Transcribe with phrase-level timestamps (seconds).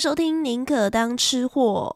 [0.00, 1.94] 收听《宁可当吃货》。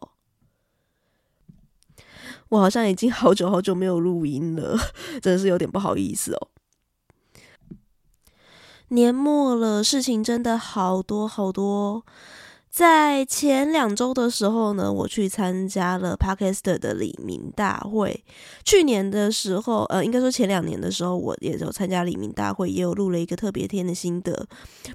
[2.50, 4.76] 我好像已经好久好久没有录音了，
[5.22, 6.48] 真的是有点不好意思哦。
[8.88, 12.04] 年末了，事情真的好多好多。
[12.74, 18.24] 在前两周的时候呢，我去参加了 Podcaster 的里民大会。
[18.64, 24.48] 去年的时候，呃，应该说前两年的时候，我也有参加里民大会，也有录了一个特别篇的心得。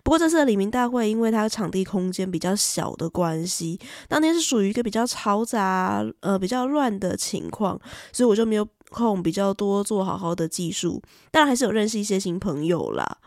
[0.03, 7.80] 不过这次的里民大会，因为它场地空间比较小的关系，当天是属于一个比较嘈杂、呃比较乱的情况，
[8.11, 11.02] 所以我就没有空比较多做好好的技术。
[11.31, 13.19] 当然还是有认识一些新朋友啦。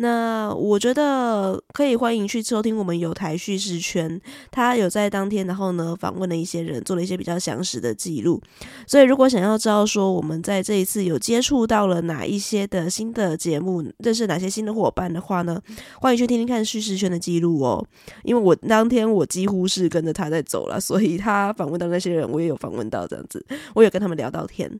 [0.00, 8.40] 那我觉得可以欢迎去收听我们有台叙事圈，他有在当天，然后呢访问了一些人，做了一些比较详实的记录。
[8.86, 15.60] 所以如果想要知道说我们在这一次有接触到了哪一些的新的节目，认识哪些新的伙伴的话呢，
[16.00, 17.84] 欢迎去听听看叙事圈的记录哦。
[18.22, 24.78] 因为我当天我几乎是跟着他在走了，所以他访问到那些人，我也有访问到这样子，我有跟他们聊到天。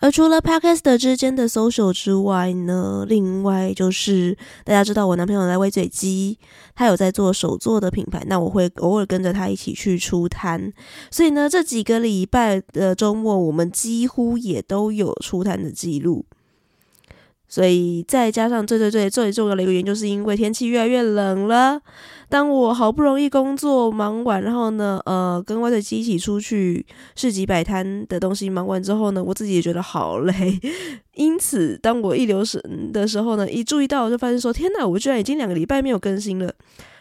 [0.00, 6.38] 而除了 Podcast 之间的 social 之外呢，另外就是大家知道我男朋友在微嘴鸡，
[6.76, 10.72] 他有在做手作的品牌，那我会偶尔跟着他一起去出摊，
[11.10, 16.24] 所以呢，这几个礼拜的周末，我们几乎也都有出摊的记录。
[17.48, 21.80] 所以再加上最最最最重要的一个原因，就是因为天气越来越冷了。
[22.28, 26.84] 当我好不容易工作忙完，然后呢，呃，跟外头机一起出去
[27.16, 30.60] 市集摆摊的东西忙完之后呢，我自己也觉得好累。
[31.16, 32.60] 因此，当我一留神
[32.92, 36.54] 的时候呢，一注意到，我就发现说：天哪，我居然已经两个礼拜没有更新了，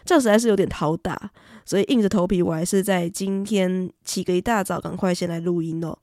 [0.06, 1.32] 这实在是有点讨打。
[1.66, 5.98] 所以硬着头皮，我还是在今天起个一大早，赶快先来录音哦。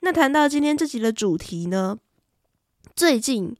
[0.00, 1.98] 那谈到今天这集的主题呢？
[2.94, 3.56] 最近，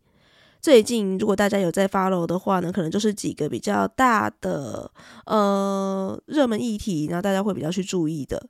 [0.60, 4.90] 最近，如果大家有在 follow 的话呢，可能就是几个比较大的
[5.26, 8.46] 呃热门议题，然后大家会比较去注意的。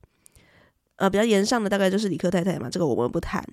[0.97, 3.44] 呃，比较严上的大概就是李克太太嘛，这个我们不谈。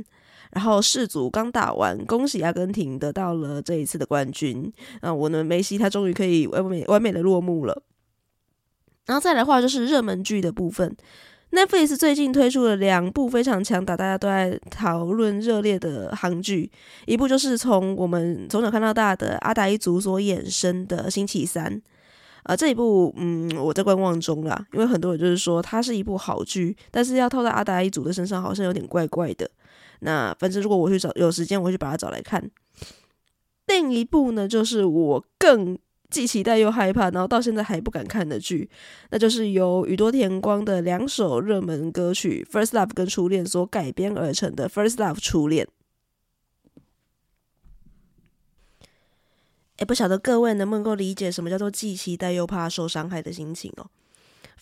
[0.51, 4.71] 然后世足刚打完，恭喜阿根廷得到了这一次的冠军。
[4.99, 7.83] 啊，我们梅西他终于可以完美完美的落幕了。
[9.05, 10.95] 然后再来的话就是热门剧的部分。
[11.51, 16.69] Netflix 最近推出了两部非常强大，大家都在讨论热烈的韩剧，
[17.07, 21.75] 一部就是从我们从小看到大的阿达一族所衍生的《星期三》
[22.43, 29.49] 啊、这一部嗯我在观望中啦，因为很多人就是说它是一部好剧，但是要套在阿达一族的身上好像有点怪怪的。
[30.01, 32.49] 那反正如果我去找有时间，我去把它找来看。
[33.65, 35.77] 另一部呢，就是我更。
[36.09, 38.67] 既期待又害怕，然后到现在还不敢看的剧，
[39.11, 45.67] 那就是由宇多田光的两首热门歌曲《First Love》跟《初恋》所改编而成的《First Love》初恋。
[49.77, 53.87] 哎，不晓得各位能不能够理解什么叫做既期待又怕受伤害的心情哦。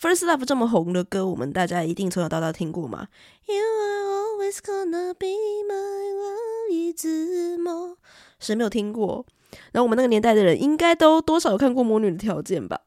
[0.00, 3.08] First Love》这么红的歌，我们大家一定从小到大听过嘛
[3.46, 5.26] ？You are always gonna be
[5.66, 7.96] my love，一直么？
[8.38, 9.24] 谁没有听过？
[9.72, 12.80] 然后我们那个年代的人应该都多少有看过《魔女的条件》吧？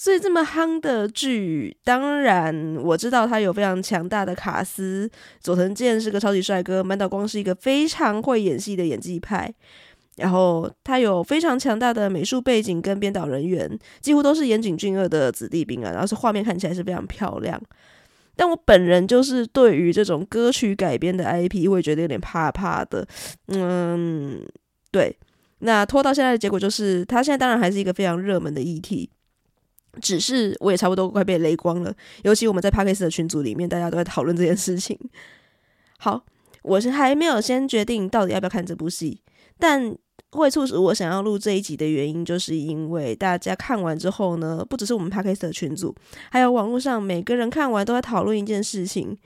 [0.00, 5.10] 所以这么夯的剧，当然我知道他有非常强大的卡司，
[5.40, 9.52] 佐藤健是个超级帅哥，满岛光是一个非常会演戏的演技派，
[10.14, 17.60] 然后他有非常强大的美术背景跟编导人员，几乎都是岩井俊二的子弟兵啊，然后是画面看起来是非常漂亮。
[18.36, 23.04] 但我本人就是对于这种歌曲改编的 IP 会觉得有点怕怕的，
[23.48, 24.46] 嗯。
[24.90, 25.16] 对，
[25.58, 29.10] 那拖到现在的结果就是，他现在当然还是一个非常热门的议题，
[30.00, 31.94] 只是我也差不多快被雷光了。
[32.22, 34.98] 尤其我们在 Podcast 的群组里面，大家都在讨论这件事情。
[35.98, 36.24] 好，
[36.62, 39.20] 我是还没有先决定到底要不要看这部戏，
[39.58, 39.94] 但
[40.30, 45.94] 会促使我想要录这一集的原因，就是因为大家看完之后呢，不只是我们 Podcast 的群组，
[46.30, 49.16] 还有网络上每个人看完都在讨论一件事情：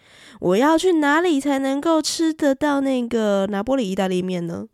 [0.40, 4.66] 我要去哪里才能够吃得到那个拿波里意大利面呢？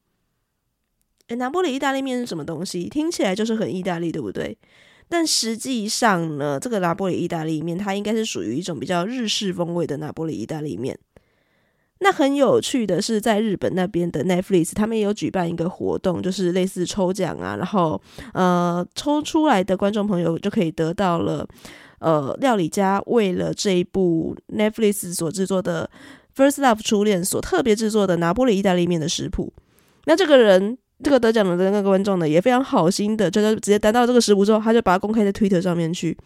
[1.29, 2.89] 诶，拿坡里意大利面是什么东西？
[2.89, 4.57] 听起来就是很意大利，对不对？
[5.09, 10.99] 但实际上呢，这个拿坡里意大利面它应该是属于一种比较日式风味的拿坡里意大利面。
[12.01, 18.01] 那很有趣的是，在日本那边的 Netflix，他们也有举办一个活动，就是类似抽奖啊，然后
[18.35, 21.47] 呃，抽出来的观众朋友就可以得到了
[21.99, 25.91] 呃，料理家为了这一部 Netflix 所制作的
[26.41, 29.53] 《First Love 初恋》所特别制作的拿坡里意大利面的食谱。
[30.05, 36.19] 那这个人，这个得奖的那个观众呢，也非常好心的，就是直接拿到这个食谱之后，他就把它公开在 Twitter 上面去。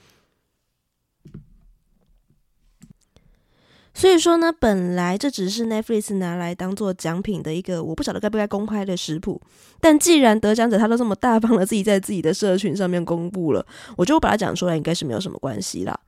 [3.95, 9.39] 所以说呢，本来这只是 Netflix 拿来当做奖品的一个，我不晓得该不该公开的食谱。
[9.81, 13.65] 但既然得奖者他都这么大方的自己在自己的社群上面公布了，
[13.97, 16.01] 我就把它讲出来，应该是没有什么关系啦。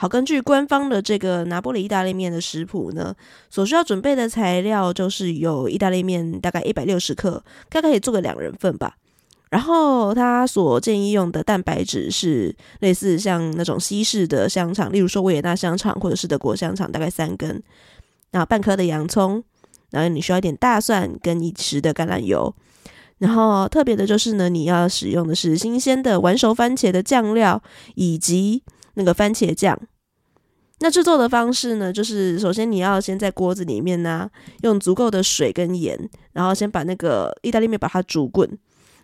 [0.00, 3.14] 好，根据官方的这个拿坡里意大利面的食谱呢，
[3.50, 8.96] 所需要准备的材料就是有意大利面大概一百六十克，大概可以做个两人份吧。
[9.50, 17.62] 然后他所建议用的蛋白质是类似像那种西式的香肠，例如说维也纳香肠或者是德国香肠，大概三根。
[18.30, 19.44] 然后半颗的洋葱，
[19.90, 22.54] 然后你需要一点大蒜跟一匙的橄榄油。
[23.18, 27.62] 然后特别的就是呢，你要使用的是新鲜的完熟番茄的酱料
[27.96, 28.62] 以及
[28.94, 29.78] 那个番茄酱。
[30.82, 34.30] 那制作的方式呢，就是首先你要先在锅子里面呢、
[34.62, 35.98] 用足够的水跟盐，
[36.32, 38.48] 然后先把那个意大利面把它煮滚。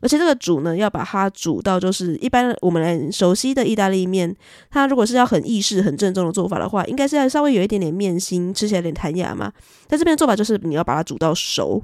[0.02, 4.34] 而且这个煮呢，要把它煮到就是一般我们来熟悉的意大利面，
[4.70, 9.52] 它如果是要很意式、很正宗的做法的话，应该是要稍微有一点点面心，吃起来有点弹牙嘛。
[9.86, 11.82] 但这边的做法就是你要把它煮到熟。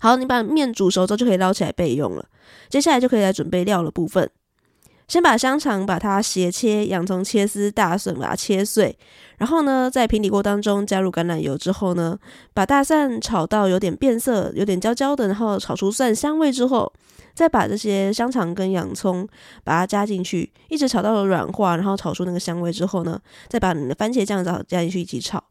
[0.00, 2.28] 好，你把面煮熟之后就可以捞起来备用了。
[2.68, 4.30] 接下来就可以来准备料的部分。
[5.06, 8.96] 先把香肠把它斜切，洋葱切丝，大蒜把它切碎，
[9.38, 12.18] 然后呢，在平底锅当中加入橄榄油之后呢，
[12.52, 16.90] 把大蒜炒到有点变色，有点焦焦的，然后炒出蒜香味之后，
[17.34, 19.28] 再把这些香肠跟洋葱
[19.62, 25.44] 把它加进去，一直炒到了软化，然后炒出那个香味之后呢，再把你的番茄酱加加进去一起炒。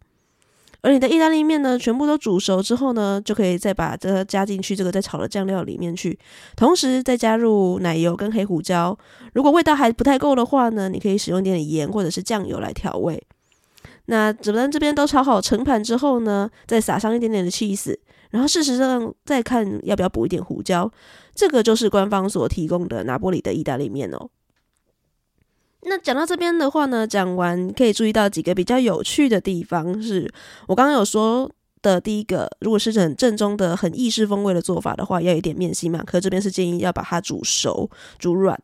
[0.84, 6.20] 而你的意大利面呢，全部都煮熟之后呢，就可以再把这加进去这个在炒的酱料里面去，
[6.58, 8.96] 同时再加入奶油跟黑胡椒。
[9.34, 13.24] 如果味道还不太够的话呢，你可以使用点盐或者是酱油来调味。
[14.08, 17.96] 那整个这边都炒好盛盘之后呢，再撒上一点点的 cheese，，
[18.32, 20.92] 然后事实上再看要不要补一点胡椒。
[21.34, 24.30] 这个就是官方所提供的拿坡里的意大利面哦。
[25.86, 30.32] 那讲到这边的话呢，讲完可以注意到几个比较有趣的地方是，
[30.68, 31.50] 我刚刚有说
[31.82, 36.02] 的第一个，如果是很正宗的、很意式风味的做法的话，要有一点面心嘛。
[36.06, 38.58] 可这边是建议要把它煮熟、煮软。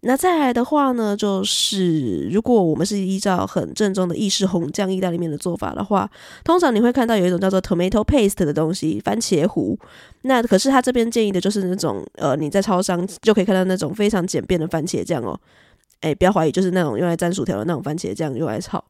[0.00, 6.08] 那再来的话呢，就是如果我们是依照很正宗的意式红酱意大利面的做法的话，
[6.44, 9.76] 通常你会看到有一种叫做 tomato paste 的东西，番茄糊。
[10.22, 15.38] 那可是他这边建议的就是那种呃，你在超商就可以看到那种非常简便的番茄酱哦。
[16.00, 18.84] 哎，不要怀疑，就是那种用来沾薯条的那种番茄酱用来炒。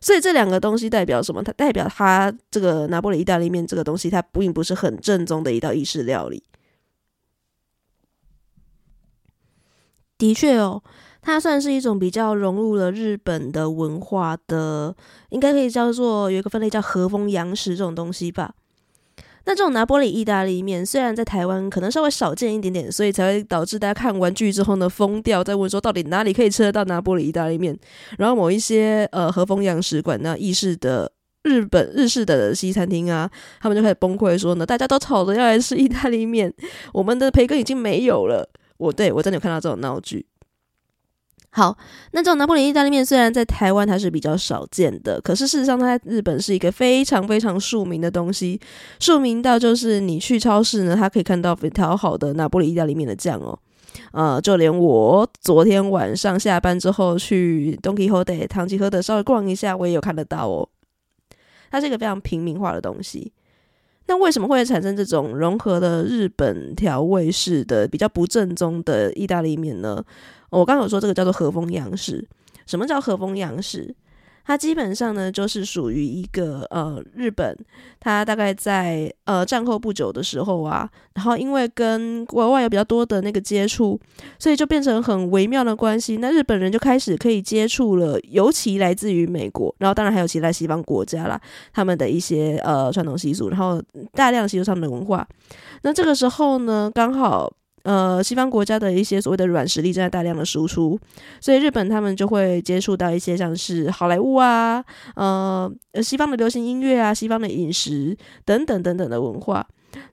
[0.00, 1.42] 所以这两个东西代表什么？
[1.42, 6.42] 它代表它这个拿破仑意大利面这个东西，它并不是很正宗的一道意式料理。
[10.18, 10.82] 的确哦，
[11.22, 14.94] 它算是一种比较融入了日本的文化的，
[15.30, 18.54] 应该可以叫做有一个分类叫和风洋食这种东西吧。
[19.46, 27.78] 那这种拿坡里意大利面虽然在台湾可能稍微少见一点点，所以才会导致大家看完剧之后呢，疯掉，在问说到底哪里可以吃得到拿坡里意大利面。
[28.16, 36.52] 然后某一些呃和风洋食馆，那意式的日本日式的西餐厅啊，他们就开始崩溃说呢，大家都吵着要来吃意大利面，
[36.92, 38.48] 我们的培根已经没有了。
[38.76, 40.26] 我对我真的有看到这种闹剧。
[41.56, 41.78] 好，
[42.10, 48.60] 那这种拿坡里意大利面虽然在台湾它是比较少见的，可是事实上它在日本是一个非常非常庶民的东西，
[48.98, 53.56] 庶民到就是你去超市呢，它可以看到调好的拿坡里意大利面的酱哦，
[54.10, 60.68] 呃，就连我昨天晚上下班之后去 Donkey Hotel 唐吉诃德稍微逛一下，我也有看得到哦，
[61.70, 63.32] 它是一个非常平民化的东西。
[64.06, 70.04] 那为什么会产生这种融合的日本调味式的比较不正宗的意大利面呢？
[70.50, 72.26] 我刚刚有说这个叫做和风洋式。
[72.66, 73.94] 什么叫和风洋式？
[74.44, 77.56] 它基本上呢，就是属于一个呃日本，
[77.98, 83.98] 它大概在呃战后不久的时候啊，然后因为跟国外有比较多的那个接触，
[84.38, 86.18] 所以就变成很微妙的关系。
[86.18, 91.40] 那日本人就开始可以接触了，尤其来自于美国，然后当然还有其他西方国家啦，
[91.72, 93.82] 他们的一些呃传统习俗，然后
[94.12, 95.26] 大量吸收他们的文化。
[95.82, 97.52] 那这个时候呢，刚好。
[97.84, 100.98] 呃，西方国家的一些所谓的软实力正在大量的输出，
[101.40, 105.70] 所以日本他们就会接触到一些像是好莱坞啊，呃，
[106.02, 109.66] 西方的流行音乐啊，西方的饮食等等等等的文化。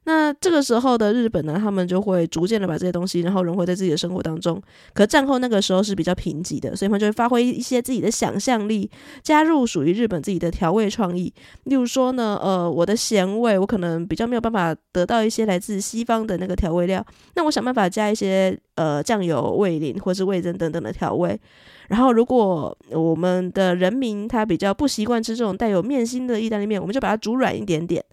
[0.04, 4.62] 那这个时候的日本呢，他们就会逐渐的把这些东西，然后融汇在自己的生活当中。
[4.94, 8.90] 可战后那个时候是比较贫瘠的，所以他们就会发挥一些自己的想象力，
[9.22, 11.34] 加入属于日本自己的调味创意。
[11.66, 21.40] 例如说呢，呃，我的咸味，我可能比较没有办法得到一些来自西方的那个调味料，那我想办法加一些呃酱油、味淋或是味噌等等的调味。
[21.88, 28.04] 然后，如果我们的人民他比较不习惯吃这种带有面心的意大利面，我们就把它煮软一点点。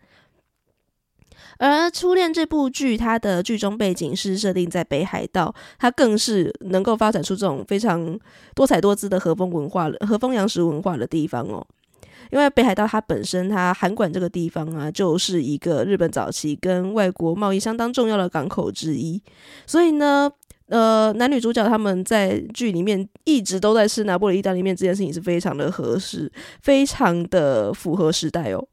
[1.58, 8.18] 而《初恋》这部剧，它的剧中背景是设定在北海道，它更是能够发展出这种非常
[8.54, 11.66] 多彩多姿的和风文化、和风洋食文化的地方哦。
[12.30, 19.22] 因为北海道它本身，它函馆这个地方啊，就是一个日本早期跟外国贸易相当重要的港口之一，
[19.66, 20.30] 所以呢，
[20.66, 28.68] 呃，男女主角他们在剧里面一直都在吃拿破仑意大利面，这件事情是非常的合适，非常的符合时代哦。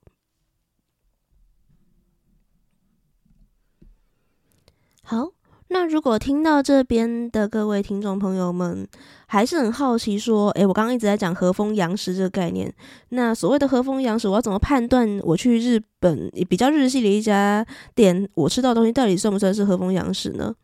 [5.07, 5.29] 好，
[5.67, 8.87] 那如果听到这边的各位听众朋友们
[9.27, 12.73] 还是很好奇，说，诶，我刚刚一直在讲和风洋食这个概念，
[13.09, 20.55] 那所谓的和风洋食，我要怎么判断我去日本比较日系的一家店，我吃到的东西到底算不算是和风洋食呢？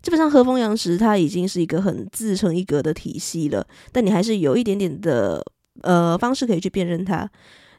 [0.00, 5.44] 基本上和风洋食它已经是一个很自成一格的体系了，但你还是有一点点的
[5.82, 7.30] 呃方式可以去辨认它。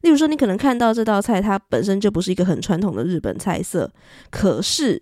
[0.01, 3.91] 例如说，你可能看到这道菜，它本身就不是一个很传统的日本菜色，
[4.29, 5.01] 可是。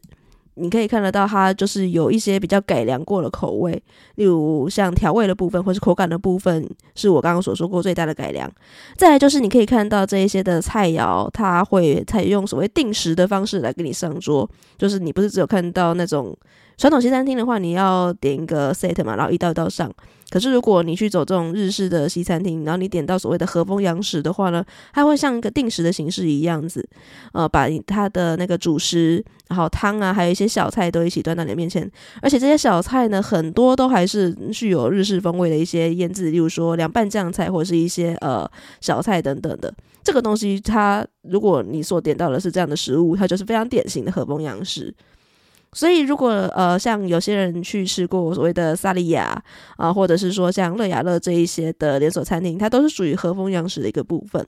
[0.55, 3.71] 你可以看得到，它就是有一些比较改良过的口味，
[4.15, 8.51] 例如像调味的部分或是口感的部分，是我刚刚所说过最大的改良。
[8.97, 16.35] 再来就是你可以看到这一些的菜肴，它会采用所谓定时的方式来给你上桌，就是你不是只有看到那种。
[16.77, 19.89] 传统西餐厅的话，你要点一个 set 嘛，然后一道一道上。
[20.35, 24.61] 可是如果你去走这种日式的西餐厅，然后你点到所谓的和风洋食的话呢，
[24.91, 26.85] 它会像一个定时的形式一样子，
[27.31, 31.89] 呃，把它的那个主食，然后汤啊，还有一些小菜都一起端到你面前。
[32.21, 38.45] 而且这些小菜呢，很多都还是具有日式风味的一些腌制，例如说凉拌酱菜或者是一些呃
[38.81, 39.73] 小菜等等的。
[40.03, 44.93] 这个东西它，如果你所点到的是这样的食物，它就是非常典型的和风洋食。
[45.75, 49.43] 所以，如果呃，像有些人去吃过所谓的萨莉亚
[49.75, 54.47] 啊，或者是说像乐雅乐这一些的连锁餐厅，它都是属于和风洋食的一个部分。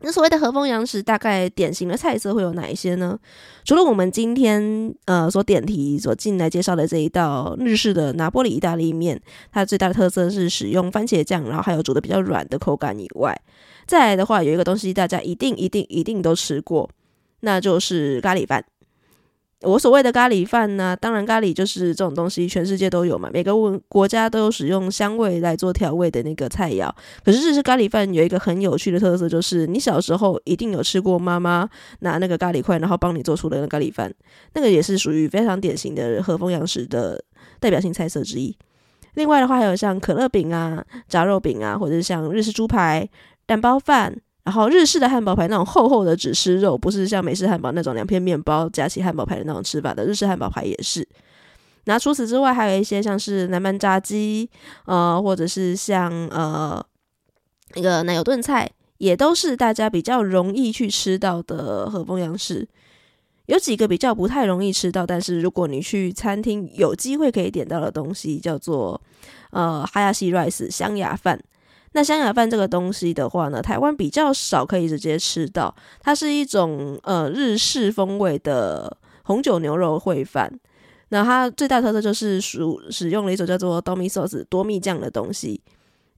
[0.00, 3.18] 那所谓的和风洋食，大概典型的菜色会有哪一些呢？
[3.64, 13.36] 除了我们今天呃所点题所进来介绍的这一道日式的拿坡里意大利面，它最大的特色是使用番茄酱，然后还有煮的比较软的口感以外，
[13.86, 16.88] 再来的话，有一个东西大家一定一定一定都吃过，
[17.40, 18.64] 那就是咖喱饭。
[19.64, 26.90] 我所谓的咖喱饭呢，当然咖喱就是这种东西，全世界都有嘛，每个文国家都有使用香味来做调味的那个菜肴。
[27.24, 31.68] 可是日式咖喱饭有一个很有趣的特色，就是你小时候一定有吃过妈妈
[32.00, 34.12] 拿那个咖喱块，然后帮你做出的那咖喱饭，
[34.52, 37.22] 那个也是属于非常典型的和风洋食的
[37.58, 38.56] 代表性菜色之一。
[39.14, 43.08] 另外的话，还有像可乐饼啊、炸肉饼啊，或者是像日式猪排、
[43.46, 44.20] 蛋包饭。
[44.44, 50.04] 然后日式的汉堡排那种厚厚的只吃肉，不是像美式汉堡那种两片面包夹起汉堡排的那种吃法的。
[50.04, 51.08] 日式汉堡排也是。
[51.86, 54.48] 那除此之外，还有一些像是南蛮炸鸡，
[54.84, 56.84] 呃，或者是像呃
[57.74, 62.68] 那个奶油炖菜，也都是大家比较容易去吃到的和风洋式。
[63.46, 69.00] 有几个比较不太容易吃到，但是如果你去餐厅有机会可以点到的东西，叫做
[69.50, 71.38] 呃哈亚西 rice 香雅饭。
[71.94, 80.52] 那香雅饭这个东西的话呢，台湾比较少可以直接吃到，它是一种呃日式风味的红酒牛肉烩饭。
[81.10, 85.60] 那它最大特色就是属使用了一种叫做多米 sauce 多蜜酱的东西。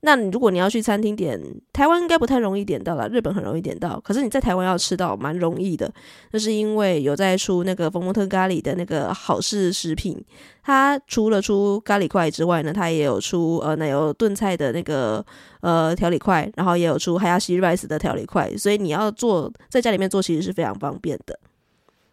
[0.01, 1.41] 那你如果你要去餐厅点，
[1.73, 3.99] 台湾应该不太容易点到啦，日本很容易点到。
[4.01, 5.91] 可是你在台湾要吃到蛮容易的，
[6.31, 10.23] 那是因为有在出那个佛蒙特咖喱的那个好事食品，
[10.61, 15.25] 它除了出咖喱块之外呢，它也有出呃奶油炖菜的那个
[15.61, 21.37] 呃调理块，然后也有出海亚西 rice 的调理块，所以你要做在家里面做其实是非常方便的。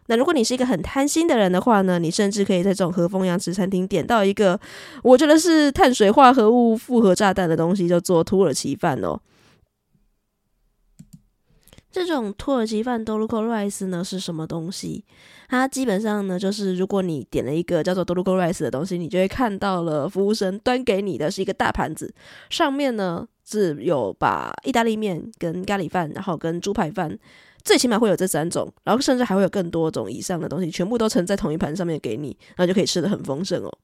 [0.07, 4.59] 那如果你是一个很贪心的人的话呢，你甚至可以在这种和风洋食餐厅点到一个
[5.03, 9.19] 我觉得是碳水化合物复合炸弹的东西，叫做土耳其饭哦。
[11.91, 15.05] 这种土耳其饭 Dolgu Rice 呢是什么东西？
[15.47, 22.13] 它基本上呢就是，如果你点了一个叫做 Dolgu Rice 的东西，你就会看到了服务生端给你的是一个大盘子，
[22.49, 27.17] 上面呢是有把意大利面跟咖喱饭，然后跟猪排饭，
[27.65, 33.77] 最起码会有这三种，然后甚至还会有更多种以上的东西，全部都盛在同一盘上面给你，然后就可以吃的很丰盛哦。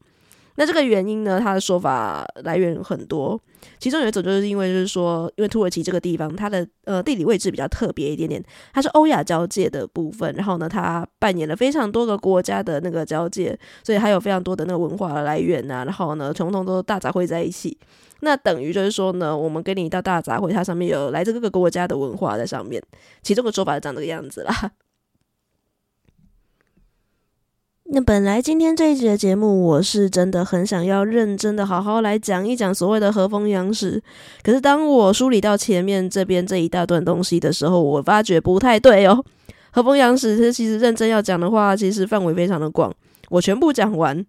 [0.61, 3.41] 那这个原因呢，它的说法来源很多，
[3.79, 17.75] 其中有一种就是因为就是说，因为土耳其这个地方它的呃地理位置比较特别一点点，它是欧亚交界的部分，然后呢，它扮演了非常多个国家的那个交界，所以还有非常多的那个文化来源呐、啊，然后呢，统统都大杂烩在一起，
[18.19, 22.79] 那等于就是说呢，我们跟你到大杂烩，它上面有来自各个国家的文化在上面，
[23.23, 24.71] 其中的说法长这个样子啦。
[27.93, 34.01] 那本来今天这一集的节目，我是真的很想要认真的好好来讲一讲所谓的和风洋食。
[34.43, 39.21] 可是当我梳理到前面这边这一大段东西的时候，我发觉不太对哦。
[39.71, 42.93] 和风洋食其实认真要讲的话，其实范围非常的广。
[43.29, 44.25] 我全部讲完，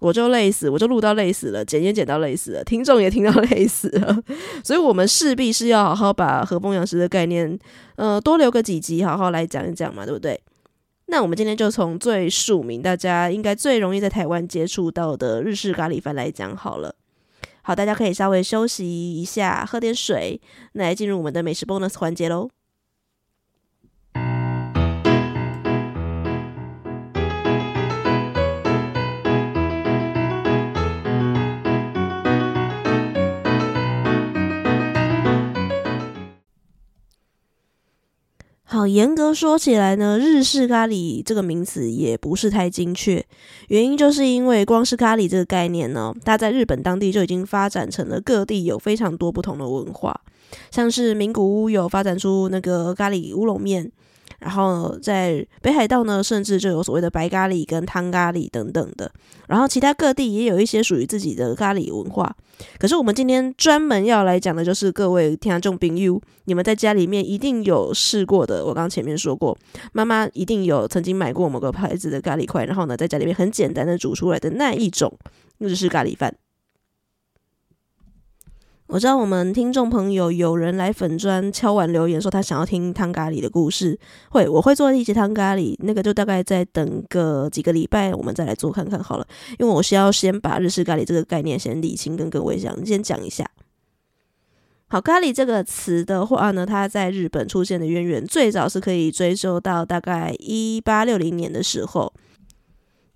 [0.00, 4.18] 我就累死，我就录到累死了，剪也剪到累死了，听众也听到累死了。
[4.64, 7.58] 所以我们势必是要好好把和风洋食的概念，
[7.96, 10.40] 呃，多留个几集，好好来讲一讲嘛，对不对？
[11.12, 16.94] 那我们今天就从最庶民，大家应该最容易在台湾接触到的日式咖喱饭来讲好了。
[17.60, 20.40] 好，大家可以稍微休息一下，喝点水，
[20.72, 22.48] 来进入我们的美食 bonus 环节喽。
[38.72, 43.22] 好，严格说起来呢，日式咖喱这个名词也不是太精确。
[43.68, 50.18] 原因就是因为光是咖喱这个概念呢，它在日本当地就已经发展成了各地有非常多不同的文化，
[50.70, 53.92] 像是名古屋有发展出那个咖喱乌龙面。
[54.42, 59.10] 然后在北海道呢，甚至就有所谓的白咖喱跟汤咖喱等等的。
[59.46, 62.34] 然后其他各地也有一些属于自己的咖喱文化。
[62.78, 68.64] 可是我们今天专门要来讲的就是各位听众朋友，你们在家里面一定有试过的。
[68.64, 69.56] 我刚刚前面说过，
[69.92, 75.16] 妈妈一定有曾经买过某个牌子的咖喱块，然后呢，在家里面很简单的煮出来的那一种
[75.58, 76.34] 日式咖喱饭。
[78.92, 89.26] 我知道我们听众朋友有人来粉砖敲完留言说他想要听汤咖喱的故事，会我会做一集汤咖喱，那个就大概再等个几个礼拜，我们再来做看看好了。
[89.58, 93.50] 因为我需要先把日式咖喱这个概念先理清，跟各位讲，先讲一下。
[94.88, 102.12] 好，咖喱这个词的话呢，它在日本出现的渊源最早是可以追溯到大概一八六零年的时候。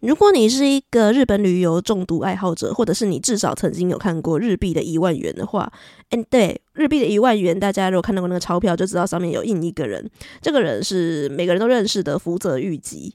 [0.06, 5.72] 如果你是一个日本旅游中毒爱好者，或者是你至少曾经有看过日币的一万元的话，
[6.10, 10.08] 嗯，对，日币的一万元，大家如果看到过那个钞票，就知道上面有印一个人，
[10.40, 13.12] 这个人是每个人都认识的福泽谕吉。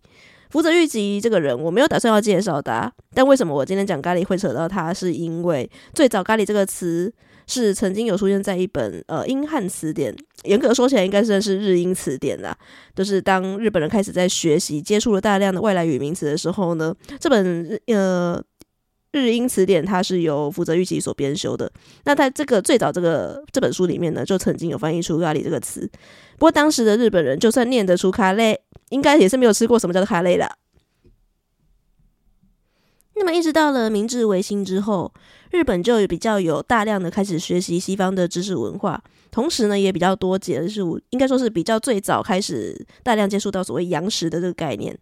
[0.52, 7.12] 福泽諭吉这个人，我没有打算要介绍他，但为什么我今天讲咖喱会扯到他，是因为最早咖喱这个词。
[7.48, 12.56] 是曾经有出现在一本呃英汉词典，严格说起来应该算是日英词典啦。
[12.96, 18.42] 就是当日本人开始在学习接触了大量的外来语名词的时候呢，这本呃
[19.12, 21.70] 日英词典它是由福泽諭吉所编修的。
[22.06, 25.82] 那在这个最早这个这本书里面呢，就曾经有翻译出咖喱这个词。
[26.38, 28.56] 不过当时的日本人就算念得出咖喱，
[28.92, 30.48] 应该也是没有吃过什么叫做咖喱的。
[33.16, 35.14] 那么一直到了明治维新之后，
[35.52, 44.98] 日本就比较有大量的开始学习西方的知识文化，同时呢也比较多接触，应该说是比较最早开始大量接触到所谓洋食的这个概念。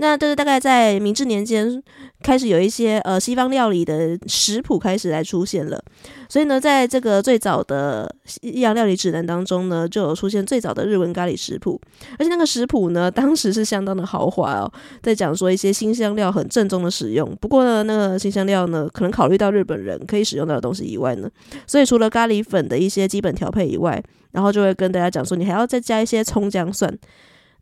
[0.00, 1.80] 那这是大概在明治年间
[2.22, 5.78] 开始有一些呃西方料理的食谱开始来出现了，
[6.26, 11.78] 所以呢，在这个最早的西洋料理指南当中呢，就有出现最早的日文咖喱食谱，
[12.18, 17.36] 而且那个食谱呢，当时是相当的豪华哦，在讲说一些新香料很正宗的使用。
[17.38, 21.28] 不过呢，那个新香料呢，可能考虑到日本人可以使用到的东西以外呢，
[21.66, 26.90] 所以除了咖喱粉的一些基本调配以外，然后就会跟大家讲说，你还要再加一些葱姜蒜。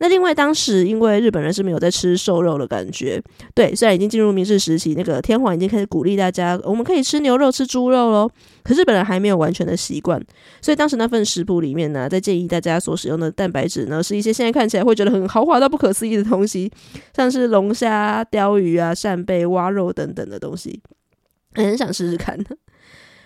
[0.01, 3.21] 那另外，当时因为日本人是没有在吃瘦肉的感觉，
[3.55, 8.31] 对，虽然已经进入明治时期，那个天皇已经开始鼓励大家，我们可以吃牛肉、吃猪肉喽，
[8.63, 10.23] 可是日本人还没有完全的习惯，
[10.61, 16.71] 所以当时那份食谱里面呢，在建议大家所使用的蛋白质呢，是一些现在看起来会觉得很豪华到不可思议的东西，
[17.15, 20.81] 像是龙虾、鲷鱼啊、扇贝、蛙肉等等的东西，
[21.55, 22.39] 很想试试看。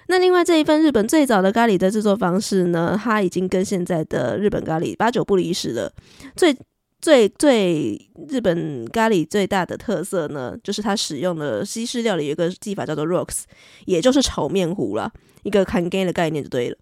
[0.09, 5.93] 那另外这一份日本最早的咖喱的制作方式呢，它已经跟现在的日本咖喱八九不离十了。
[6.37, 6.57] 最
[7.01, 13.43] 最最日本咖喱最大的特色呢，就是它使用的西式料理有一个技法叫做 rocks，
[13.87, 15.11] 也就是炒面糊啦，
[15.45, 16.77] 一个 kangen 的概念就对了。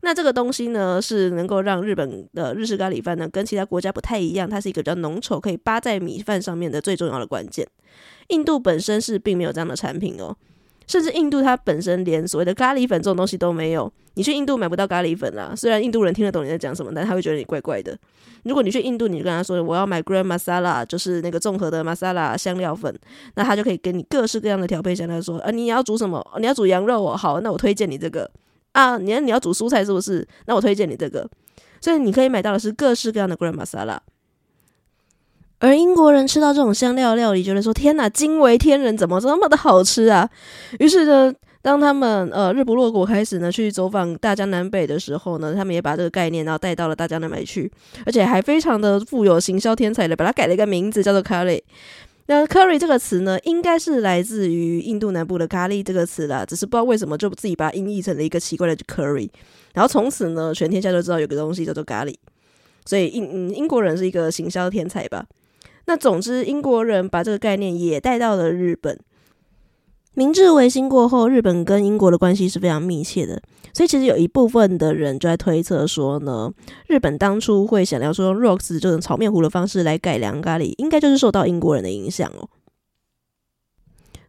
[0.00, 7.66] 那这个东西呢，是能够让日本的日式咖喱饭呢，跟其他国家不太一样，它是一个比较浓稠，可以扒在米饭上面的最重要的关键。
[8.28, 10.36] 印度本身是并没有这样的产品哦。
[10.88, 15.52] 甚至印度它本身连所谓的咖喱粉这种东西都没有，你去印度买不到咖喱粉啦。
[15.54, 17.96] 虽然印度人听得懂你在讲什么，但他会觉得你怪怪的。
[18.44, 22.92] 如果你去印度，你就跟他说我要买 Gram Masala，就是那个综合的 Masala 香料粉，
[23.34, 25.20] 那他就可以给你各式各样的调配香料。
[25.20, 26.24] 说啊，你要煮什么？
[26.40, 28.30] 你要煮羊肉哦，好，那我推荐你这个
[28.72, 28.96] 啊。
[28.96, 30.26] 你要你要煮蔬菜是不是？
[30.46, 31.28] 那我推荐你这个。
[31.80, 33.98] 所以你可以买到的是各式各样的 Gram Masala。
[35.60, 40.28] 而英国人吃到这种香料料理，觉得说：“天哪，惊为天人，怎么这么的好吃啊？”
[40.78, 47.70] 于是呢，当他们呃日不落国开始呢去走访大江南北的时候呢，他们也把这个概念然后带到了大江南北去，
[48.06, 51.60] 而且还非常的富有行销天才的，把它改了一个名字叫做 curry。
[52.26, 59.28] 那 curry 这个词呢，应该是来自于印度南部的咖喱这个词啦，只是不知道为什么就自己把它音译成了一个奇怪的 curry，
[59.74, 62.14] 然后从此呢，全天下都知道有个东西叫做咖喱，
[62.84, 65.24] 所以英嗯英国人是一个行销天才吧。
[65.88, 69.00] 那总之，英国人把这个概念也带到了日本。
[70.12, 73.40] 明治维新过后，日本跟英国的关系是非常密切的，
[73.72, 76.52] 所以其实有一部分的人就在推测说呢，
[76.88, 82.46] 日本当初会想要说用 ROX 这种炒面糊的方式来改良咖喱，应该就是受到英国人的影响哦。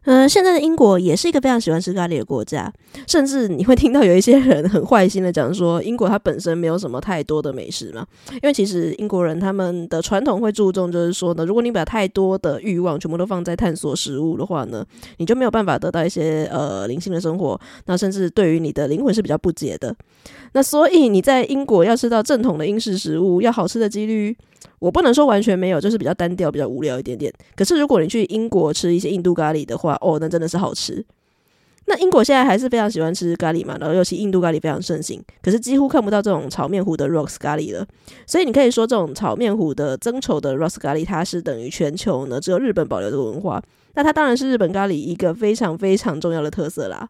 [0.04, 2.72] 嗯、呃，现在的英国也是一个非常喜欢吃咖喱的国家，
[3.06, 8.06] 甚至你会听到有一些人很坏心的讲说，英国它本身没有什么太多的美食嘛。
[8.32, 14.82] 因为其实英国人他们的传统会注重，就是说呢，如果你把太多的欲望全部都放在探索食物的话呢，
[15.18, 19.94] 你就没有办法得到一些呃灵性的生活，那甚至对于你的灵魂是比较不解的。
[20.52, 24.34] 那所以你在英国要吃到正统的英式食物，要好吃的几率。
[24.78, 27.32] 我不能说完全没有，就是比较单调、比较无聊一点点。
[27.56, 31.04] 可是如果你去英国吃一些印度咖喱的话，哦，那真的是好吃。
[31.86, 35.20] 那英国现在还是非常喜欢吃咖喱嘛，然后尤其印度咖喱非常盛行。
[35.42, 37.84] 可是几乎看不到这种炒面糊的 ROX 咖喱了。
[38.26, 43.60] 所以你可以说，这种炒面糊的增稠的 ROX 咖喱，它是等于全球呢只有日本保留的文化。
[43.94, 47.08] 那它当然是日本咖喱一个非常非常重要的特色啦。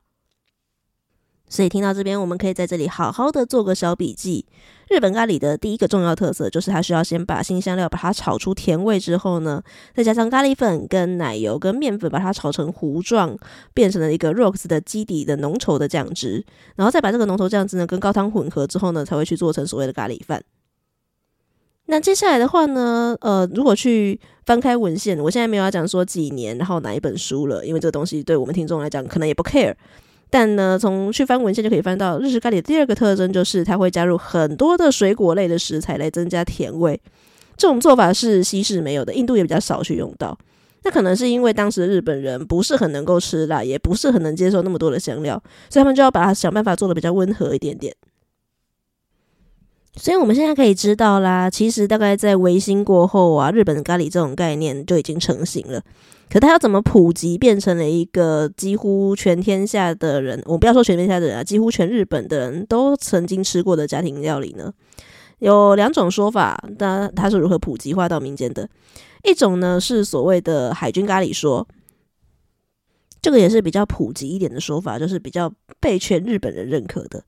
[1.50, 4.46] 所以听到这边，我们可以在这里好好的做个小笔记。
[4.88, 9.62] 日本咖喱的第一个重要特色就是它需要先把辛香料把它炒出甜味之后呢，
[9.94, 13.36] 再加上咖喱粉跟奶油跟面粉把它炒成糊状，
[13.74, 16.44] 变成了一个 ROX 的基底的浓稠的酱汁，
[16.76, 20.42] 然后再把这个浓稠酱汁呢跟高汤混合之后呢，才会去做成所谓的咖喱饭。
[21.86, 29.74] 那接下来的话呢，呃，如果去翻开文献，我现在没有要讲说几年，然后哪一本书了，因为这个东西对我们听众来讲可能也不 care。
[30.30, 36.98] 但呢，从去翻文献就可以翻到日式咖喱的第二个特征，就是它会加入很多的水果类的食材来增加甜味。
[37.56, 40.38] 这种做法是西式没有的，印度也比较少去用到。
[40.82, 47.94] 那可能是因为当时日本人不是很能够吃辣，也不是很能接受那么多的香料，所以他们就要把它想办法做得比较温和一点点。
[49.96, 55.82] 所以我们现在可以知道啦，其实大概在维新过后啊，日本咖喱这种概念就已经成型了。
[56.30, 64.72] 可它要怎么普及，变成了一个几乎全天下的人，我不要说全天下的人啊，几乎全日本的人都曾经吃过的家庭料理呢？
[65.40, 68.68] 有两种说法，那它是如何普及化到民间的？
[69.24, 71.66] 一种呢是所谓的海军咖喱说，
[73.20, 77.24] 这个也是比较普及一点的说法，就是比较被全日本人认可的。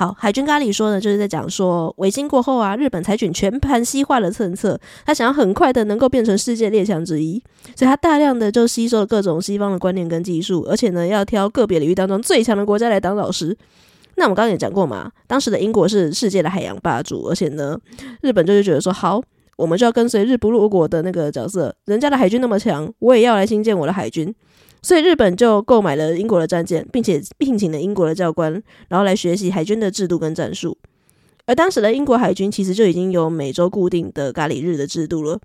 [0.00, 7.38] 好，海军咖喱说呢，就是在讲说，维新过后啊，日本采取全盘西化的政策，他想要很快的能够变成世界列强之一，
[7.76, 13.54] 所以他大量的就吸收了各种西方的观念跟技术，而且呢，要挑个别领域当中最强的国家来当老师。
[14.14, 17.78] 那我们刚刚也讲过嘛，当时的英国是世界的海洋霸主，而且呢，
[18.22, 19.20] 日本就是觉得说，好，
[19.58, 24.34] 我们就要跟随日不落国的那个角色，人家的海军那么强，我也要来兴建我的海军。
[24.82, 28.52] 所以日本就购买了英国的战舰，并且聘请了英国的教官，
[28.88, 30.76] 然后来学习海军的制度跟战术。
[31.46, 35.38] 而当时的英国海军其实就已经有每周固定的咖喱日的制度了。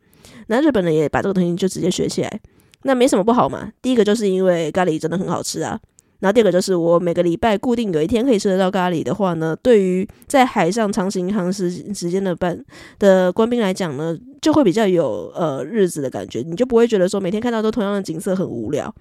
[0.48, 2.40] 那日本人也把这个东西就直接学起来，
[2.84, 3.72] 那没什么不好嘛。
[3.82, 5.80] 第一个就是因为咖喱真的很好吃啊。
[6.20, 12.64] 然后第二个就是我每个礼拜固定有一天可以吃得到咖喱的话呢，对于在海上长行航时时间的班
[13.00, 18.94] 的官兵来讲呢，就会比较有呃日子的感觉，你就不会觉得说每天看到都同样的景色很无聊。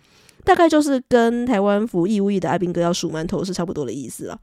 [0.44, 4.40] 大概就是跟台湾服义务役的阿兵哥要数馒头是差不多的意思了。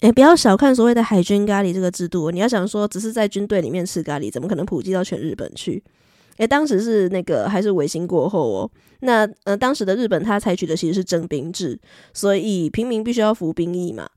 [0.00, 5.82] 诶，不要小看所谓的海军咖喱这个制度，你要想说只是在军队里面吃咖喱，怎么可能普及到全日本去？
[6.36, 8.70] 诶，当时是那个还是维新过后哦。
[9.00, 11.76] 那呃，当时的日本他采取的其实是征兵制，
[12.14, 14.08] 所以平民必须要服兵役嘛。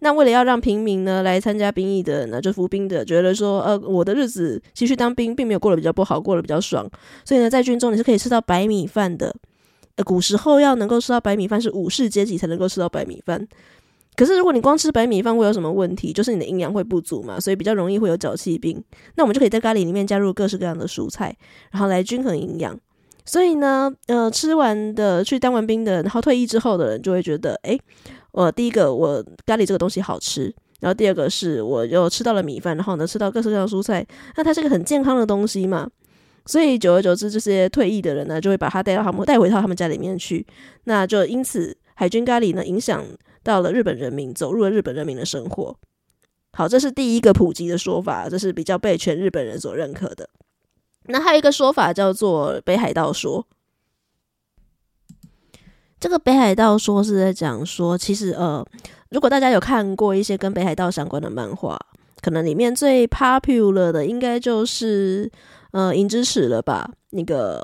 [0.00, 6.88] 那为了要让平民呢来参加兵役的人呢，就服兵的觉得说，呃，我的日子其实当兵并没有过得比较不好，过得比较爽，
[7.24, 9.34] 所以呢，在军中你是可以吃到白米饭的。
[9.96, 13.48] 呃，古时候要能够吃到白米饭，是武士阶级才能够吃到白米饭。
[14.14, 16.12] 可是如果你光吃白米饭会有什么问题？
[16.12, 18.80] 就是你的营养会不足嘛，所以比较容易会有脚气病。
[19.16, 21.36] 那我们就可以在咖喱里面加入各式各样的蔬菜，
[21.72, 22.78] 然后来均衡营养。
[23.24, 27.78] 所以呢，呃，吃完的去当完兵的，然后退役之后的人就会觉得，诶，
[28.38, 35.90] 我第一个我咖喱这个东西好吃，然后第二个是我又吃到了米饭，然后呢吃到各式各样的蔬菜，那它是个很健康的东西嘛。
[36.46, 40.46] 所以久而久之，这些退役的人呢，就会把它带到他们带回到他们家里面去。
[40.84, 43.04] 那就因此，海军咖喱呢，影响
[43.42, 45.76] 到了日本人民，走入了日本人民的生活。
[46.52, 50.30] 好，这是第一个普及的说法，这是比较被全日本人所认可的。
[51.06, 53.44] 那还有一个说法叫做北海道说。
[56.00, 58.64] 这个北海道说是在讲说，其实呃，
[59.10, 61.78] 如果大家有看过一些跟北海道相关的漫画，
[62.20, 65.30] 可能里面最 popular 的应该就是。
[65.72, 66.90] 呃，银之匙了吧？
[67.10, 67.62] 那个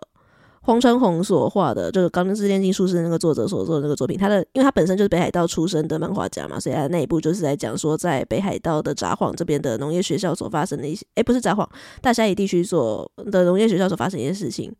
[0.60, 11.66] 荒川弘所画的，就是《钢之炼金术士》那个作者所做的那个作品，他的，因为他本身就是北海道出身的漫画家嘛，所以他那一部就是在讲说，在北海道的札幌这边的农业学校所发生的一些，诶，不是札幌，
[12.02, 14.70] 大虾夷地区所的农业学校所发生一些事情。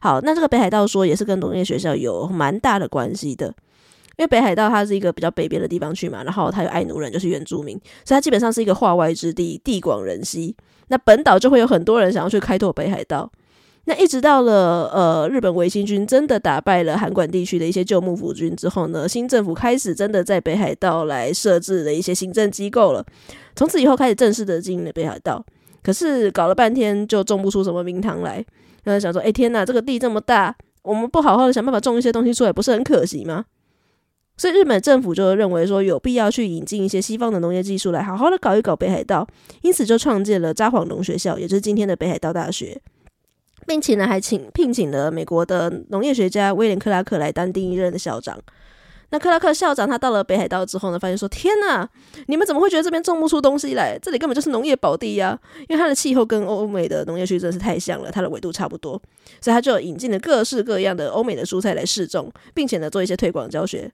[0.00, 3.46] 好，那这个北海道说也是跟农业学校有蛮大的关系的，
[4.16, 10.54] 因为北海道它是一个比较北边的地方去嘛，然后它有爱奴人，就是原住民，所以它基本上是一个化外之地，地广人稀。
[10.88, 13.30] 那本岛就会有很多人想要去开拓北海道。
[13.88, 23.04] 那一直到了呃日本维新军真的打败了函馆地区的一些旧幕府军之后呢，新政府开始真的在北海道来设置了一些行政机构了。
[23.54, 25.44] 从此以后开始正式的经营了北海道。
[25.84, 28.44] 可是搞了半天就种不出什么名堂来。
[28.86, 33.44] 那想说，哎天呐，这个地这么大，我们不好好的想办法种一些东西出来，不是很可惜吗？
[34.36, 39.26] 所以日本政府就认为说有必要去引进一些西方的农业技术来好好的搞一搞北海道，
[39.62, 42.80] 因此就创建了札幌农学校，也就是今天的北海道大学，
[43.66, 48.38] 并且呢还请聘请了美国的农业学家威廉克拉克来当第一任的校长。
[49.10, 51.88] 那克拉克校长他到了北海道之后呢，发现说天呐，
[52.26, 53.98] 你们怎么会觉得这边种不出东西来？
[54.00, 55.38] 这里根本就是农业宝地呀！
[55.68, 59.00] 因为它的气候跟欧美的农业区真是太像了，它的纬度差不多，
[59.40, 63.90] 所以他就引进了各式各样的欧美的蔬菜来试种，并且呢做一些推广教学。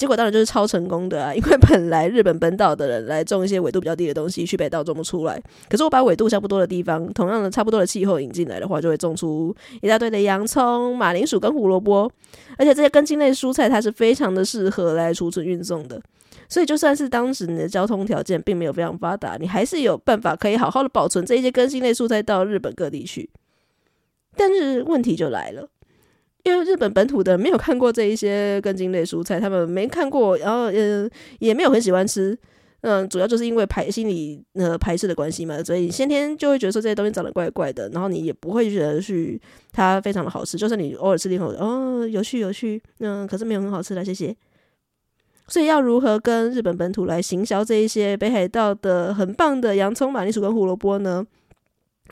[0.00, 1.34] 结果当然就是超成功的啊！
[1.34, 5.38] 因为本来日本本岛的人来种一些纬度比较低的东西，去北岛种不出来。
[5.68, 12.10] 可是我把纬度差不多的地方，同样的差不多的气候引进来的话，就会种出一大堆的洋葱、马铃薯跟胡萝卜。
[12.56, 16.00] 而且这些根茎类蔬菜，它是非常的适合来储存运送的。
[16.48, 23.28] 所以就算是当时你的交通条件并没有非常发达，你还是有办法可以好好的保存这一些根茎类蔬菜到日本各地去。
[24.34, 25.68] 但是问题就来了。
[26.44, 32.36] 因为日本本土的人没有看过这一些根茎类蔬菜，他们没看过，然后呃也没有很喜欢吃，
[32.80, 39.40] 嗯，主要就是因为排心理呃排斥的关系嘛，所以先天就会觉得说这些东西长得怪怪的，然后你也不会觉得去
[39.72, 44.34] 它非常的好吃，就算你偶尔吃一口，哦，有趣有趣，嗯，可是没有很好吃的，谢谢。
[45.46, 51.26] 所以要如何跟日本本土来行销这一些北海道的很棒的洋葱、马铃薯跟胡萝卜呢？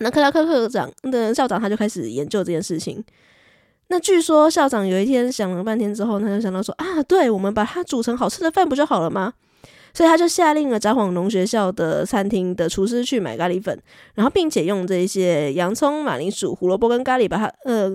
[0.00, 3.02] 那克拉克科长的校长他就开始研究这件事情。
[3.88, 9.32] 那据说校长有一天想了半天之后，他就想到说啊，对，我们把它煮成好吃的饭不就好了吗？
[9.94, 13.76] 所以他就下令了札幌农学校的餐厅的厨师去买咖喱粉，
[14.14, 17.90] 然后并且用这些洋葱、马铃薯、胡萝卜跟咖喱把它呃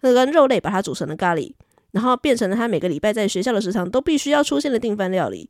[0.00, 1.52] 那跟肉类把它煮成了咖喱，
[1.92, 5.48] 然后变成了他每个礼拜在学校的食堂都必须要出现的订饭料理。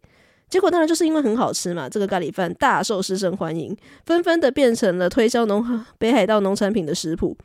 [0.48, 7.36] 结果当然就是因为很好吃嘛，这个咖喱饭大受师生欢迎，纷纷的变成了推销农北海道农产品的食谱。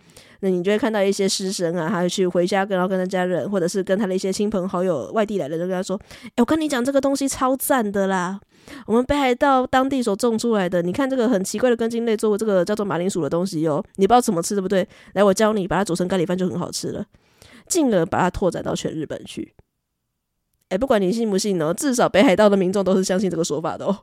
[0.41, 5.99] 那你就会看到一些师生啊，还有去回家跟然后跟他家人，或者是跟他的一些亲朋好友外地来的人跟他说
[6.29, 8.39] ：“哎，我跟你讲，这个东西超赞的啦，
[8.87, 14.87] 我们北海道当地所种出来的，你看这个很奇怪的根茎类作物，这个叫做马铃薯的东西哟，你不知道怎么吃对不对？
[15.13, 17.05] 来，我教你，把它煮成咖喱饭就很好吃了，
[17.67, 19.53] 进而把它拓展到全日本去。”
[20.69, 23.97] 哎，不管你信不信哦，至少北海道的民众都是相信这个说法的哦。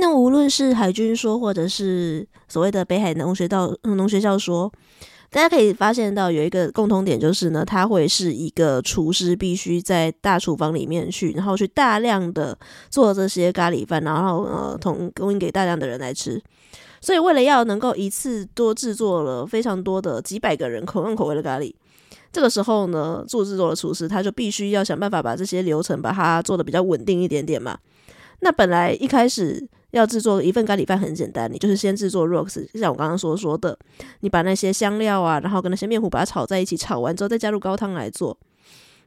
[0.00, 4.72] 那无论是海军说，或者是所谓的北海农学道农学校说，
[5.30, 12.56] 大家可以发现到有一个共同点，就是呢，它会是一个厨师必须在大厨房里面去，然后去大量的
[12.88, 16.40] 做这些咖喱饭，然后呃，同供应给大量的人来吃。
[17.00, 21.74] 所以为了要能够一次多制作了非常多的几百个人口用口味的咖喱。
[22.32, 27.78] 这个时候呢，做制作的厨师他就必须要想办法把这些流程把它做的比较稳定一点点嘛。
[28.40, 33.78] 那本来一开始要制作一份咖喱饭很简单，你就是先制作 rocks，就像我刚刚所说的，
[34.20, 38.36] 你把那些香料啊，然后跟那些面糊把它炒在一起，炒完之后再加入高汤来做。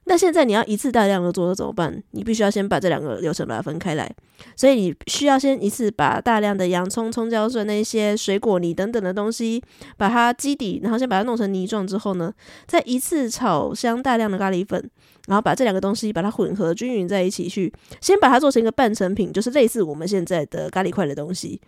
[0.05, 2.01] 那现在你要一次大量的做那怎么办？
[2.09, 4.11] 你必须要先把这两个流程把它分开来，
[4.55, 9.61] 所以你需要先一次把大量的洋葱、葱姜蒜那些水果泥等等的东西，
[9.97, 12.33] 把它基底，然后先把它弄成泥状之后呢，
[12.65, 14.89] 再一次炒香大量的咖喱粉，
[15.31, 21.61] 然后把这两个东西把它混合均匀在一起去，先把它做成一个半成品，就是类似我们现在的咖喱块的东西。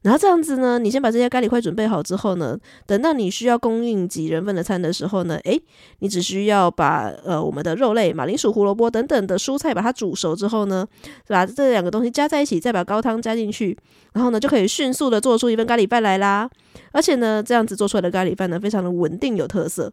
[0.00, 5.62] 然后这样子呢，你先把这些咖喱块准备好之后呢，等到你需要供应几人份的餐的时候呢，诶，
[5.98, 10.88] 你只需要把呃我们的肉类、马铃薯、胡萝卜等等的蔬菜把它煮熟之后呢，
[11.28, 13.76] 把这两个东西加在一起，再把高汤加进去，
[14.14, 16.48] 然后呢就可以迅速的做出一份咖喱饭来啦。
[16.92, 19.92] 而且呢，这样子做出来的咖喱饭呢，非常的稳定有特色，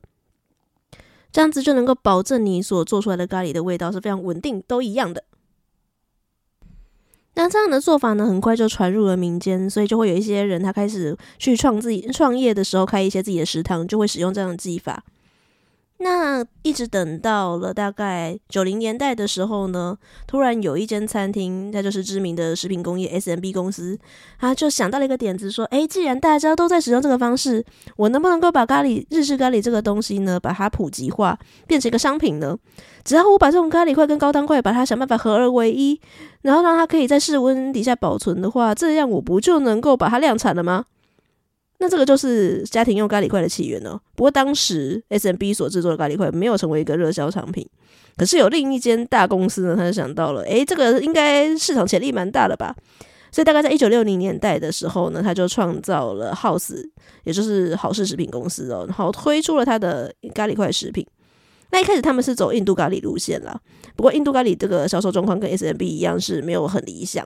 [1.31, 5.23] 这样子就能够保证你所做出来的咖喱的味道是非常稳定，都一样的。
[7.35, 15.03] 那这样的做法呢，很快就传入了民间，所以就会有一些人他开始去创自己创业的时候，开一些自己的食堂，就会使用这样的技法。
[16.01, 23.99] 那一直等到了大概九零年代的时候呢，突然有一间餐厅，它就是知名的食品工业 SMB 公司，
[24.39, 27.65] 他就想到了一个点子，说：诶，既然大家都在使用这个方式，
[27.97, 32.57] 我能不能够把咖喱日式咖喱这个东西呢，把它普及化，变成一个商品呢？
[33.03, 35.99] 只要我把这种咖喱块跟高汤块，把它想办法合二为一，
[36.43, 40.85] 然后让它可以在室温底下保存的话，这样我不就能够把它量产了吗？
[41.79, 43.99] 那这个就是家庭用咖喱块的起源哦。
[44.15, 47.67] 不过当时 SMB 所制作的咖喱块没有成为一个热销产品，
[48.17, 52.75] 可是有另一间大公司呢，他就想到了，诶，这个应该市场潜力蛮大的吧？
[53.31, 56.83] 所以大概在一九六零年代的时候呢，他就创造了 House，
[57.23, 61.05] 也就是好事食品公司哦，然后推出了他的咖喱块食品。
[61.71, 63.61] 那一开始他们是走印度咖喱路线啦，
[63.95, 67.25] 不过印度咖喱这个销售状况跟 SMB 一样是没有很理想。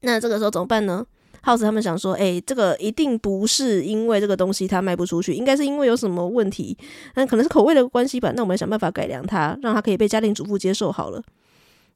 [0.00, 1.06] 那这个时候怎么办呢
[1.46, 6.76] ？House 他们想说，诶、这个一定不是因为这个东西它卖不出去，应该是因为有什么问题，
[7.14, 8.32] 那可能是口味的关系吧。
[8.34, 11.22] 那我们想办法改良它，让它可以被家庭主妇接受好了。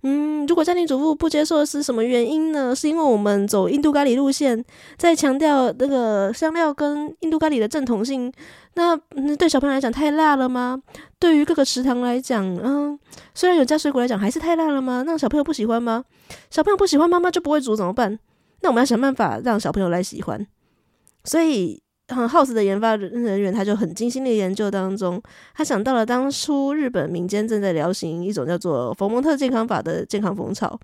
[0.02, 2.74] 嗯，如果家庭主妇不接受是什么原因呢？
[2.74, 4.64] 是因为我们走印度咖喱路线，
[4.96, 8.32] 在强调那个香料跟印度咖喱的正统性，
[8.76, 8.96] 那
[9.36, 10.80] 对小朋友来讲太辣了吗？
[11.18, 12.98] 对于各个食堂来讲，嗯，
[13.34, 15.02] 虽然有加水果来讲，还是太辣了吗？
[15.04, 16.02] 那小朋友不喜欢吗？
[16.50, 18.18] 小朋友不喜欢，妈妈就不会煮怎么办？
[18.62, 20.46] 那我们要想办法让小朋友来喜欢，
[21.24, 25.22] 所以很 House 的研发人员他就很精心的研究当中，
[25.54, 30.78] 他想到了当初日本民间正在流行一种叫做佛蒙特健康法的健康风潮，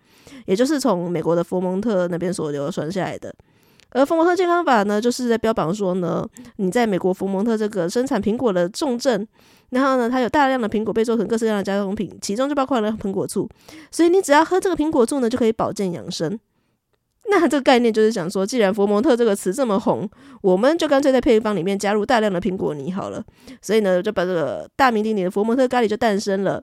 [0.47, 3.35] 也就是从美国的佛蒙特那边所流传下来的。
[3.91, 9.27] 而佛蒙特健康法呢，就是在标榜说呢，你在美国佛蒙特这个生产苹果的重镇，
[9.71, 13.49] 然后呢，它有大量的苹果被做成各式各样的加工品，其中就包括了苹果醋，
[13.91, 16.39] 所以你只要喝这个苹果醋呢，就可以保健养生。
[17.31, 20.09] 那这个概念就是想说，既然佛蒙特这个词这么红，
[20.43, 23.25] 我们就干脆在配方里面加入大量的苹果泥好了。
[23.61, 26.63] 所以呢，就把这个大名鼎鼎的佛蒙特咖喱就诞生了。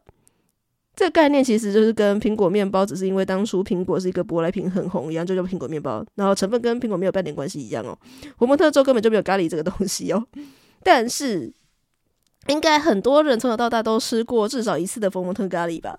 [0.96, 7.98] 这个概念其实就是跟苹果面包只是因为当初苹果是一个舶来品很红一样，就叫苹果面包，然后成分跟苹果没有半点关系一样哦。
[8.38, 10.24] 佛蒙特州根本就没有咖喱这个东西哦。
[10.84, 11.52] 但是，
[12.48, 15.98] 应该很多人从小到大都吃过至少一次的佛蒙特咖喱吧。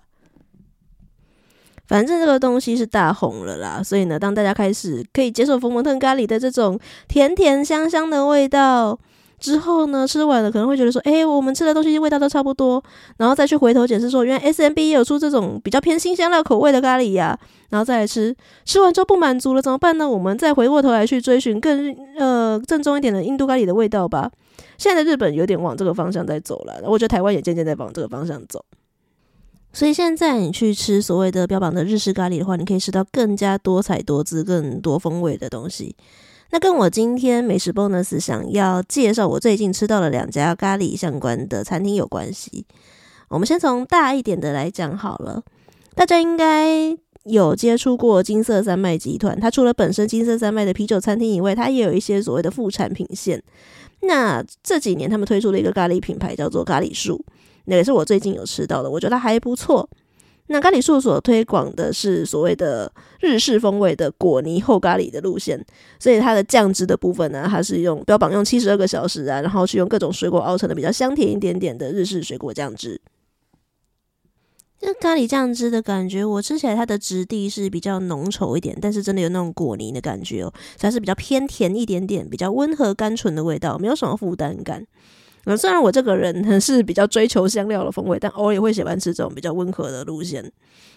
[1.87, 8.97] 反正这个东西是大红了啦，所以呢，当大家开始可以接受佛蒙特咖喱的这种甜甜香香的味道
[9.39, 12.83] 之后呢，吃完了可能会觉得说，诶，我们吃的东西味道都差不多，
[13.17, 17.37] 然后再去回头解释说，原来 SMB 也有出这种比较偏辛香料口味的咖喱呀，
[17.69, 20.09] 然后再来吃，吃完之后不满足了怎么办呢？
[20.09, 24.31] 我们再回过头来去追寻更呃正宗一点的印度咖喱的味道吧。
[24.77, 28.63] 现在日本有点往这个方向在走了，我觉得台湾也渐渐在往这个方向走。
[29.75, 35.93] 所以现在你去吃所谓的标榜的日式咖喱的话，你可以吃到更加多彩多姿、更多风味的东西。
[36.51, 42.65] 那跟我今天美食 bonus 想要介绍我最近吃到了两家咖喱相关的餐厅有关系。
[43.27, 45.43] 我们先从大一点的来讲好了，
[45.93, 53.43] 大家应该有接触过金色三麦集团，它除了本身金色三麦的啤酒餐厅以外，它也有一些所谓的副产品线。
[54.03, 57.21] 那这几年他们推出了一个咖喱品牌，叫做咖喱树。
[57.65, 59.89] 那也是我最近有吃到的，我觉得还不错。
[60.47, 65.65] 那咖喱树所推广的是所谓的日式风味的果泥厚咖喱的路线，
[65.99, 73.01] 所以它的酱汁的部分呢，它是用标榜用七十二个小时啊，然后去用各种水果熬成的比较香甜一点点的日式水果酱汁。
[74.81, 84.85] 那咖喱酱汁的感觉，我吃起来它的质地是比较浓稠一点，但是真的有那种果泥的感觉哦，它是比较偏甜一点点，比较温和甘醇的味道，没有什么负担感。
[85.45, 90.51] 那虽然我这个人是比较追求香料的风味，但偶尔也会喜欢吃这种比较温和的路线。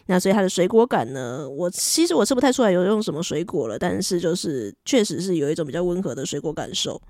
[0.06, 7.00] 那所以它的水果感呢，我其实我吃不太出来有用什么水果了，但是就是确实是有一种比较温和的水果感受。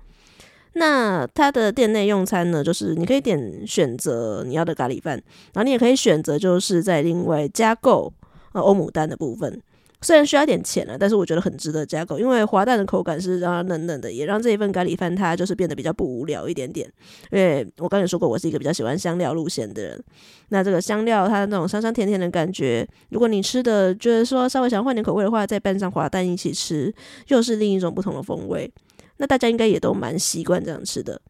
[0.73, 5.15] 那它的店内用餐呢，就是你可以点选择你要的咖喱饭，
[5.53, 8.13] 然后你也可以选择就是在另外加购
[8.51, 9.61] 呃欧姆蛋的部分。
[10.01, 16.89] 虽然需要点钱了，但是我觉得很值得加购，因为滑蛋的口感是让它嫩嫩的，也让这一份咖喱饭它就是变得比较不无聊一点点。
[17.31, 20.03] 因为我刚才说过，我是一个比较喜欢香料路线的人。
[20.49, 26.93] 那这个香料它那种香香甜甜的感觉，如果你吃的觉得说稍微想换点口味的话，再拌上滑蛋一起吃，
[27.27, 28.71] 又是另一种不同的风味。
[29.17, 31.21] 那大家应该也都蛮习惯这样吃的。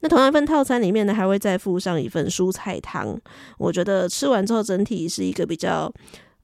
[0.00, 3.20] 那同样一份套餐里面呢，还会再附上一份蔬菜汤。
[3.58, 5.92] 我觉得吃完之后整体是一个比较。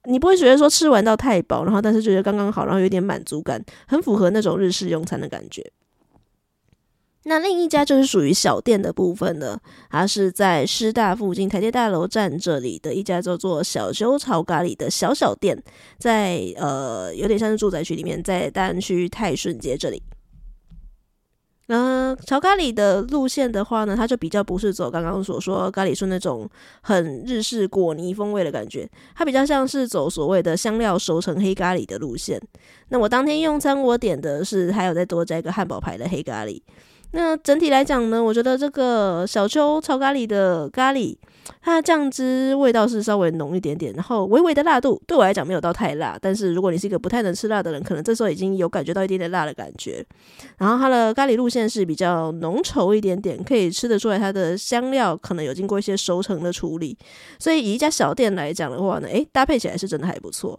[0.05, 5.71] 你不会觉得说吃完到太饱，然后但是觉得刚刚好，然后有点满足感，很符合那种日式用餐的感觉。
[7.25, 15.63] 那另一家就是属于小店的部分的，它是在师大附近台阶大楼站这里的一家叫做小修炒咖喱的小小店，
[15.99, 20.03] 在呃有点像是住宅区里面，在大安区泰顺街这里。
[21.73, 26.51] 嗯，炒咖喱的路线的话呢，它就比较不是走刚刚所说咖喱是那种
[26.81, 32.41] 很日式果泥风味的感觉，它比较像是走所谓的香料熟成黑咖喱的路线。
[32.89, 36.61] 那我当天用餐，我点的是还有再多加一个汉堡牌的黑咖喱。
[37.13, 41.17] 那整体来讲呢，我觉得这个小邱炒咖喱的咖喱，
[41.63, 50.05] 它的酱汁味道是稍微浓一点点，然后微微的辣度对我来讲没有到太辣，但是如果你是一个不太能吃辣的人，可能这时候已经有感觉到一点点辣的感觉。
[50.59, 56.97] 然后它的咖喱路线是比较浓稠一点点，可以吃得出来它的香料可能有经过一些熟成的处理，
[57.39, 60.59] 所以以一家小店来讲的话呢，诶，搭配起来是真的还不错。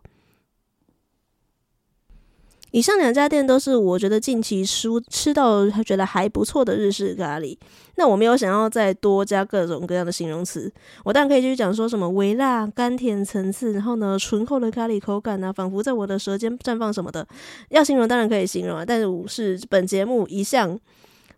[2.71, 7.57] 以上两家店都是我觉得近期吃吃到觉得还不错的日式咖喱。
[7.95, 10.71] 那我没有想要再多加各种各样的形容词，
[11.03, 17.27] 我当然可以继续讲说什么微辣、甘甜层次，然后呢醇厚的咖喱口感啊，仿佛在我的舌尖绽放什么的。
[17.69, 20.79] 要形容当然可以形容啊，但是我是本节目一向。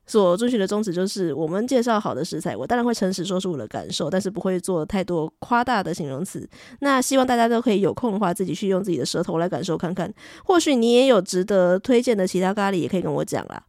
[0.05, 6.47] 所遵循的宗旨就是，我们介绍好的食材，我当然会诚实说出我的感受，但是不会做太多夸大的形容词。
[6.81, 13.63] 那希望大家都可以有空的话，自己去用自己的舌头来感受看看，或许你也有值得推荐的其他咖喱，也可以跟我讲啦。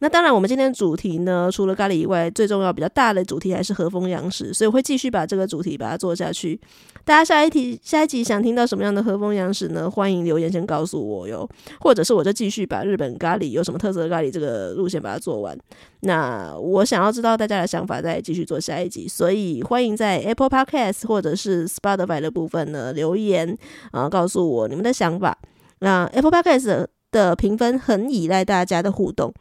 [0.00, 6.60] 那当然，我们今天主题呢，除了咖喱以外，最重要比较大的主题还是和风洋食，所以我会继续把这个主题把它做下去。
[7.02, 9.90] 大家下一题、下一集想听到什么样的和风洋食呢？
[9.90, 11.48] 欢迎留言先告诉我哟，
[11.80, 15.56] 或者是我就继续把日本咖喱有什么特色的咖喱这个路线把它做完。
[16.00, 23.56] 那我想要知道大家的想法，再继续做下一集，所以欢迎在 Apple Podcast 或者是 Spotify 的部分呢留言
[23.92, 25.38] 啊，告诉我你们的想法。
[25.78, 29.32] 那 Apple Podcast 的评分很依赖大家的互动。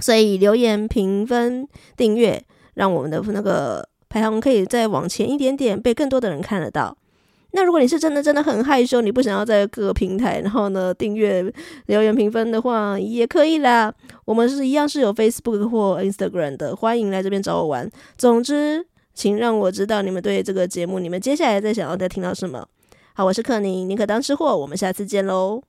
[0.00, 2.42] 所以留言、评分、订阅，
[2.74, 6.96] 让我们的那个排行可以再往前一点点，被更多的人看得到。
[7.52, 11.42] 那如果你是真的真的很害羞，你不想要在各个平台，然后呢订阅、
[11.86, 13.92] 留言、评分的话，也可以啦。
[14.26, 17.90] 我们是一样是有 Facebook 或 Instagram 的，欢迎来这边找我玩。
[18.18, 22.68] 总之，请让我知道你们对这个节目，你们接下来再想要再听到什么。
[23.14, 25.62] 好，我是克宁，宁可当吃货，我们下次见喽。